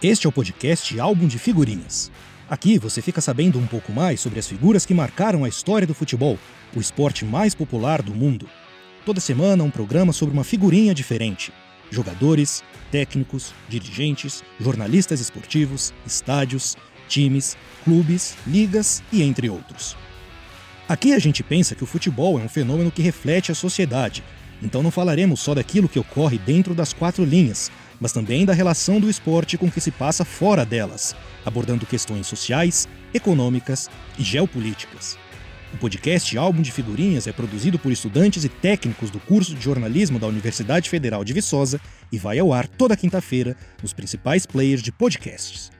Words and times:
Este 0.00 0.28
é 0.28 0.30
o 0.30 0.32
podcast 0.32 1.00
Álbum 1.00 1.26
de 1.26 1.40
Figurinhas. 1.40 2.08
Aqui 2.48 2.78
você 2.78 3.02
fica 3.02 3.20
sabendo 3.20 3.58
um 3.58 3.66
pouco 3.66 3.90
mais 3.90 4.20
sobre 4.20 4.38
as 4.38 4.46
figuras 4.46 4.86
que 4.86 4.94
marcaram 4.94 5.42
a 5.42 5.48
história 5.48 5.88
do 5.88 5.92
futebol, 5.92 6.38
o 6.72 6.78
esporte 6.78 7.24
mais 7.24 7.52
popular 7.52 8.00
do 8.00 8.14
mundo. 8.14 8.48
Toda 9.04 9.18
semana 9.18 9.64
um 9.64 9.72
programa 9.72 10.12
sobre 10.12 10.32
uma 10.32 10.44
figurinha 10.44 10.94
diferente. 10.94 11.52
Jogadores, 11.90 12.62
técnicos, 12.92 13.52
dirigentes, 13.68 14.44
jornalistas 14.60 15.18
esportivos, 15.18 15.92
estádios, 16.06 16.76
times, 17.08 17.56
clubes, 17.82 18.36
ligas 18.46 19.02
e 19.12 19.20
entre 19.20 19.50
outros. 19.50 19.96
Aqui 20.88 21.12
a 21.12 21.18
gente 21.18 21.42
pensa 21.42 21.74
que 21.74 21.82
o 21.82 21.88
futebol 21.88 22.38
é 22.38 22.42
um 22.44 22.48
fenômeno 22.48 22.92
que 22.92 23.02
reflete 23.02 23.50
a 23.50 23.54
sociedade, 23.54 24.22
então 24.62 24.80
não 24.80 24.92
falaremos 24.92 25.40
só 25.40 25.56
daquilo 25.56 25.88
que 25.88 25.98
ocorre 25.98 26.38
dentro 26.38 26.72
das 26.72 26.92
quatro 26.92 27.24
linhas, 27.24 27.68
mas 28.00 28.12
também 28.12 28.44
da 28.44 28.52
relação 28.52 29.00
do 29.00 29.10
esporte 29.10 29.56
com 29.56 29.66
o 29.66 29.70
que 29.70 29.80
se 29.80 29.90
passa 29.90 30.24
fora 30.24 30.64
delas, 30.64 31.14
abordando 31.44 31.86
questões 31.86 32.26
sociais, 32.26 32.88
econômicas 33.12 33.88
e 34.18 34.22
geopolíticas. 34.22 35.18
O 35.74 35.76
podcast 35.76 36.36
Álbum 36.38 36.62
de 36.62 36.72
Figurinhas 36.72 37.26
é 37.26 37.32
produzido 37.32 37.78
por 37.78 37.92
estudantes 37.92 38.44
e 38.44 38.48
técnicos 38.48 39.10
do 39.10 39.20
curso 39.20 39.54
de 39.54 39.60
jornalismo 39.60 40.18
da 40.18 40.26
Universidade 40.26 40.88
Federal 40.88 41.22
de 41.22 41.32
Viçosa 41.32 41.80
e 42.10 42.18
vai 42.18 42.38
ao 42.38 42.52
ar 42.52 42.66
toda 42.66 42.96
quinta-feira 42.96 43.54
nos 43.82 43.92
principais 43.92 44.46
players 44.46 44.82
de 44.82 44.90
podcasts. 44.90 45.77